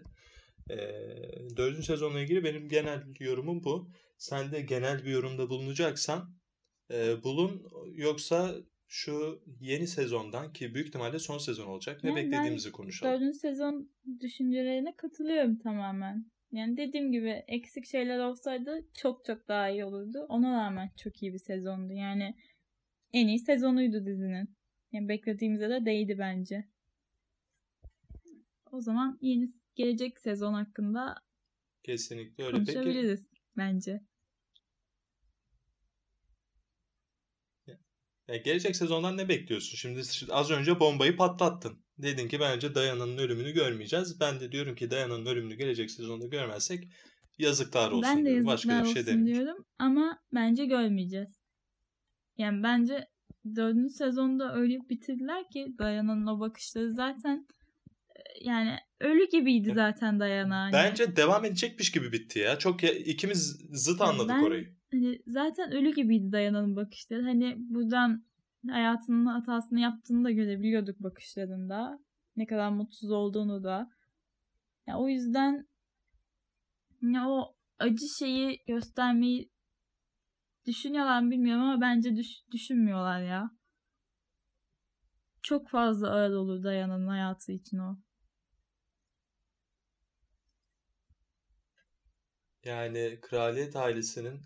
[0.70, 0.76] Ee,
[1.56, 3.90] dördüncü sezonla ilgili benim genel yorumum bu.
[4.18, 6.34] Sen de genel bir yorumda bulunacaksan
[6.90, 7.62] e, bulun
[7.92, 8.54] yoksa
[8.88, 13.14] şu yeni sezondan ki büyük ihtimalle son sezon olacak ne yani beklediğimizi konuşalım.
[13.14, 13.90] Dördüncü sezon
[14.20, 16.33] düşüncelerine katılıyorum tamamen.
[16.54, 20.26] Yani dediğim gibi eksik şeyler olsaydı çok çok daha iyi olurdu.
[20.28, 21.92] Ona rağmen çok iyi bir sezondu.
[21.92, 22.34] Yani
[23.12, 24.56] en iyi sezonuydu dizinin.
[24.92, 26.68] Yani beklediğimize de değdi bence.
[28.72, 31.16] O zaman yeni gelecek sezon hakkında
[31.82, 32.56] kesinlikle öyle.
[32.56, 34.00] Konuşabiliriz Peki, bence.
[38.28, 39.76] Ya gelecek sezondan ne bekliyorsun?
[39.76, 41.83] Şimdi az önce bombayı patlattın.
[41.98, 44.20] Dedin ki bence Dayana'nın ölümünü görmeyeceğiz.
[44.20, 46.88] Ben de diyorum ki Dayana'nın ölümünü gelecek sezonda görmezsek
[47.38, 48.46] yazıklar olsun ben de diyorum.
[48.46, 49.26] Başka bir şey demiyorum.
[49.26, 51.40] diyorum ama bence görmeyeceğiz.
[52.38, 53.08] Yani bence
[53.56, 57.46] dördüncü sezonda öyle bitirdiler ki Dayana'nın o bakışları zaten
[58.16, 60.60] e, yani ölü gibiydi zaten Dayana.
[60.60, 60.72] Hani.
[60.72, 62.58] Bence devam edecekmiş gibi bitti ya.
[62.58, 67.22] Çok ya, ikimiz zıt anladık ben, orayı hani zaten ölü gibiydi Dayana'nın bakışları.
[67.22, 68.24] Hani buradan
[68.68, 71.98] hayatının hatasını yaptığını da görebiliyorduk bakışlarında.
[72.36, 73.90] Ne kadar mutsuz olduğunu da.
[74.86, 75.68] Ya o yüzden
[77.02, 79.50] ya o acı şeyi göstermeyi
[80.66, 83.50] düşünüyorlar mı bilmiyorum ama bence düş, düşünmüyorlar ya.
[85.42, 87.96] Çok fazla ağır olur Dayana'nın hayatı için o.
[92.64, 94.40] Yani kraliyet ailesinin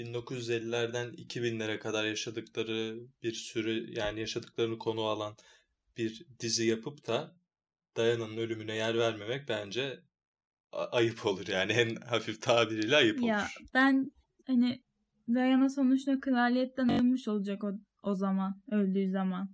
[0.00, 5.36] 1950'lerden 2000'lere kadar yaşadıkları bir sürü yani yaşadıklarını konu alan
[5.96, 7.36] bir dizi yapıp da
[7.96, 10.00] Diana'nın ölümüne yer vermemek bence
[10.72, 13.56] ayıp olur yani en hafif tabiriyle ayıp Ya olur.
[13.74, 14.12] ben
[14.46, 14.82] hani
[15.28, 19.48] Diana sonuçta kraliyetten ölmüş olacak o, o zaman öldüğü zaman.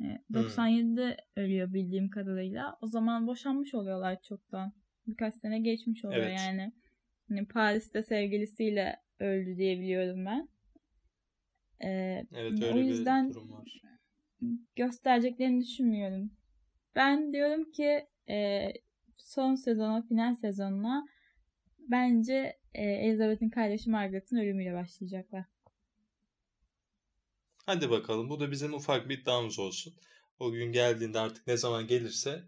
[0.00, 0.40] E, Hmm.
[0.40, 2.78] 97'de ölüyor bildiğim kadarıyla.
[2.80, 4.72] O zaman boşanmış oluyorlar çoktan.
[5.06, 6.38] Birkaç sene geçmiş oluyor Evet.
[6.38, 6.72] yani.
[7.28, 10.48] Hani Paris'te sevgilisiyle öldü diye biliyorum ben.
[11.84, 11.88] E,
[12.32, 13.82] Evet o öyle yüzden bir durum var.
[14.76, 16.30] göstereceklerini düşünmüyorum.
[16.96, 18.68] Ben diyorum ki e,
[19.18, 21.06] son sezona, final sezonuna
[21.78, 25.44] bence e, Elizabeth'in kardeşi Margaret'ın ölümüyle başlayacaklar.
[27.66, 29.94] Hadi bakalım bu da bizim ufak bir iddiamız olsun.
[30.38, 32.44] O gün geldiğinde artık ne zaman gelirse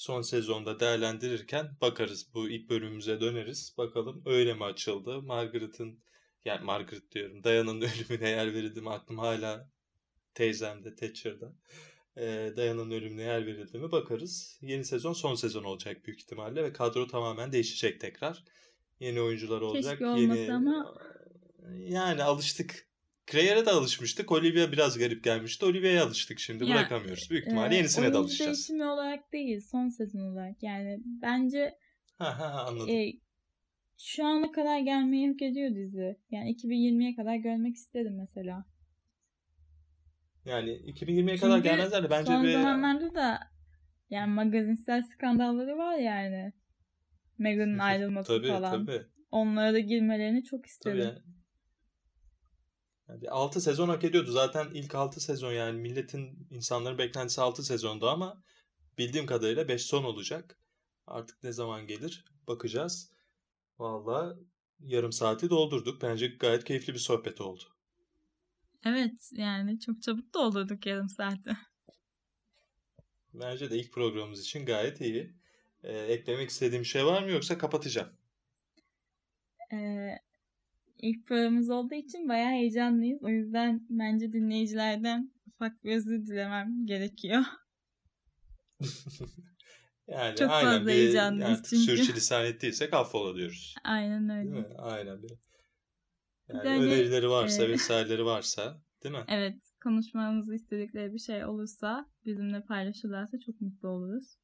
[0.00, 2.34] son sezonda değerlendirirken bakarız.
[2.34, 3.74] Bu ilk bölümümüze döneriz.
[3.78, 5.22] Bakalım öyle mi açıldı?
[5.22, 6.00] Margaret'ın
[6.44, 7.44] yani Margaret diyorum.
[7.44, 8.90] Diana'nın ölümüne yer verildi mi?
[8.90, 9.70] Aklım hala
[10.34, 11.52] teyzemde, Thatcher'da.
[12.16, 13.92] Ee, Diana'nın ölümüne yer verildi mi?
[13.92, 14.58] Bakarız.
[14.62, 18.44] Yeni sezon son sezon olacak büyük ihtimalle ve kadro tamamen değişecek tekrar.
[19.00, 19.92] Yeni oyuncular olacak.
[19.92, 20.52] Keşke olmasa yeni...
[20.52, 20.94] ama-
[21.78, 22.89] Yani alıştık.
[23.32, 24.32] Claire'e de alışmıştık.
[24.32, 25.64] Olivia biraz garip gelmişti.
[25.64, 26.64] Olivia'ya alıştık şimdi.
[26.64, 27.30] Ya, Bırakamıyoruz.
[27.30, 28.56] Büyük ihtimalle Ee, yenisine de alışacağız.
[28.58, 30.62] değişimi olarak değil, son sezon olarak.
[30.62, 31.74] Yani bence
[32.18, 32.88] Ha ha anladım.
[32.90, 33.12] e,
[33.98, 36.16] şu ana kadar gelmeyi hak ediyor dizi.
[36.30, 38.64] Yani 2020'ye kadar görmek istedim mesela.
[40.44, 43.38] Yani 2020'ye kadar gelmezler de bence son bir zamanlarda da
[44.10, 46.52] yani magazinsel skandalları var yani.
[47.38, 48.86] Meghan'ın ayrılması tabii falan.
[48.86, 49.02] tabii.
[49.30, 50.98] Onlara da girmelerini çok Tabii istedim.
[50.98, 51.18] yani.
[53.10, 54.30] Yani 6 sezon hak ediyordu.
[54.32, 58.42] Zaten ilk 6 sezon yani milletin insanların beklentisi 6 sezondu ama
[58.98, 60.58] bildiğim kadarıyla 5 son olacak.
[61.06, 63.12] Artık ne zaman gelir bakacağız.
[63.78, 64.36] Valla
[64.80, 66.02] yarım saati doldurduk.
[66.02, 67.62] Bence gayet keyifli bir sohbet oldu.
[68.84, 71.56] Evet yani çok çabuk doldurduk yarım saati.
[73.34, 75.34] Bence de ilk programımız için gayet iyi.
[75.82, 78.08] Ee, eklemek istediğim şey var mı yoksa kapatacağım.
[81.02, 83.22] İlk programımız olduğu için bayağı heyecanlıyız.
[83.22, 87.42] O yüzden bence dinleyicilerden ufak bir özür dilemem gerekiyor.
[90.10, 91.96] Yani Çok aynen fazla bir heyecanlıyız artık çünkü.
[91.96, 93.74] sürçülisan ettiysek affola diyoruz.
[93.84, 94.76] Aynen öyle.
[94.78, 95.30] Aynen bir.
[96.48, 99.24] Yani Yani, önerileri varsa e, vesaireleri varsa değil mi?
[99.28, 104.36] Evet konuşmamızı istedikleri bir şey olursa bizimle paylaşırlarsa çok mutlu oluruz.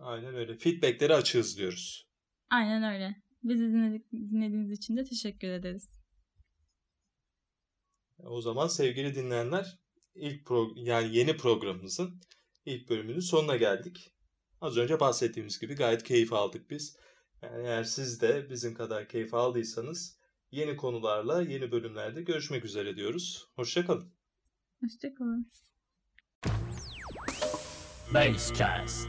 [0.00, 0.56] Aynen öyle.
[0.56, 2.06] Feedbackleri açığız diyoruz.
[2.50, 3.16] Aynen öyle.
[3.48, 3.72] Bizi
[4.12, 5.98] dinlediğiniz için de teşekkür ederiz.
[8.18, 9.78] O zaman sevgili dinleyenler
[10.14, 12.20] ilk pro yani yeni programımızın
[12.64, 14.12] ilk bölümünün sonuna geldik.
[14.60, 16.96] Az önce bahsettiğimiz gibi gayet keyif aldık biz.
[17.42, 20.18] Yani eğer siz de bizim kadar keyif aldıysanız
[20.50, 23.48] yeni konularla yeni bölümlerde görüşmek üzere diyoruz.
[23.56, 24.12] Hoşçakalın.
[24.80, 25.50] Hoşçakalın.
[28.14, 29.08] Basecast.